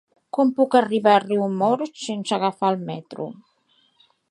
[0.35, 3.31] Com puc arribar a Riumors sense agafar el metro?